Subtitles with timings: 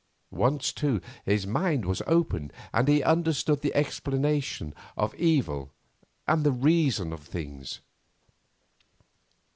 [0.33, 5.69] Once, too, his mind was opened, and he understood the explanation of Evil
[6.27, 7.81] and the Reason of Things.